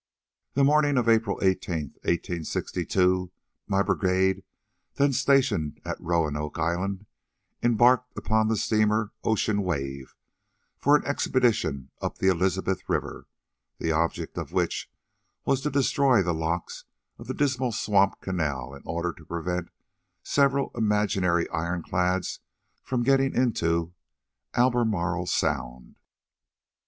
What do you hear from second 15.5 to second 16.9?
to destroy the locks